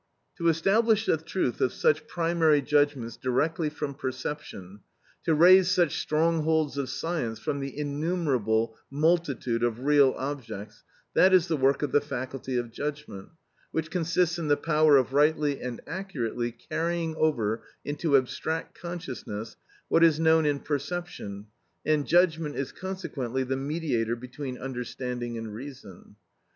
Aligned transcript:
To 0.39 0.47
establish 0.47 1.05
the 1.05 1.17
truth 1.17 1.61
of 1.61 1.71
such 1.71 2.07
primary 2.07 2.59
judgments 2.63 3.17
directly 3.17 3.69
from 3.69 3.93
perception, 3.93 4.79
to 5.25 5.35
raise 5.35 5.69
such 5.69 5.99
strongholds 5.99 6.75
of 6.75 6.89
science 6.89 7.37
from 7.37 7.59
the 7.59 7.77
innumerable 7.77 8.75
multitude 8.89 9.61
of 9.63 9.81
real 9.81 10.15
objects, 10.17 10.83
that 11.13 11.35
is 11.35 11.47
the 11.47 11.55
work 11.55 11.83
of 11.83 11.91
the 11.91 12.01
faculty 12.01 12.57
of 12.57 12.71
judgment, 12.71 13.29
which 13.69 13.91
consists 13.91 14.39
in 14.39 14.47
the 14.47 14.57
power 14.57 14.97
of 14.97 15.13
rightly 15.13 15.61
and 15.61 15.81
accurately 15.85 16.51
carrying 16.51 17.15
over 17.17 17.61
into 17.85 18.17
abstract 18.17 18.73
consciousness 18.81 19.55
what 19.87 20.03
is 20.03 20.19
known 20.19 20.47
in 20.47 20.61
perception, 20.61 21.45
and 21.85 22.07
judgment 22.07 22.55
is 22.55 22.71
consequently 22.71 23.43
the 23.43 23.55
mediator 23.55 24.15
between 24.15 24.57
understanding 24.57 25.37
and 25.37 25.53
reason. 25.53 26.15